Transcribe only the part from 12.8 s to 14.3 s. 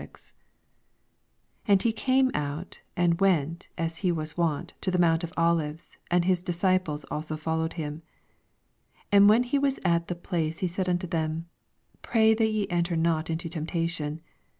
not into temptation.